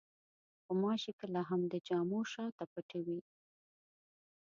غوماشې 0.65 1.11
کله 1.19 1.39
هم 1.49 1.61
د 1.71 1.73
جامو 1.87 2.19
شاته 2.31 2.65
پټې 2.73 2.99
وي. 3.05 3.19